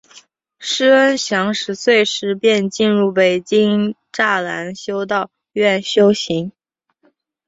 [0.57, 6.51] 师恩祥十岁时便进入北京栅栏修道院修行。